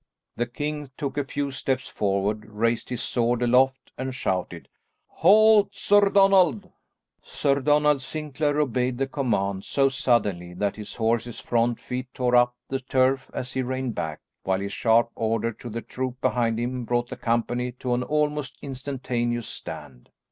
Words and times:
The 0.35 0.47
king 0.47 0.89
took 0.97 1.15
a 1.15 1.23
few 1.23 1.51
steps 1.51 1.87
forward, 1.87 2.45
raised 2.47 2.89
his 2.89 3.03
sword 3.03 3.43
aloft 3.43 3.91
and 3.99 4.15
shouted, 4.15 4.67
"Halt, 5.05 5.75
Sir 5.75 6.09
Donald!" 6.09 6.71
Sir 7.21 7.59
Donald 7.61 8.01
Sinclair 8.01 8.59
obeyed 8.59 8.97
the 8.97 9.05
command 9.05 9.63
so 9.63 9.89
suddenly 9.89 10.55
that 10.55 10.75
his 10.75 10.95
horse's 10.95 11.39
front 11.39 11.79
feet 11.79 12.07
tore 12.15 12.35
up 12.35 12.55
the 12.67 12.79
turf 12.79 13.29
as 13.31 13.53
he 13.53 13.61
reined 13.61 13.93
back, 13.93 14.21
while 14.41 14.59
his 14.59 14.73
sharp 14.73 15.11
order 15.13 15.51
to 15.51 15.69
the 15.69 15.83
troop 15.83 16.19
behind 16.19 16.59
him 16.59 16.83
brought 16.83 17.09
the 17.09 17.15
company 17.15 17.71
to 17.73 17.93
an 17.93 18.01
almost 18.01 18.57
instantaneous 18.63 19.47
stand. 19.47 20.09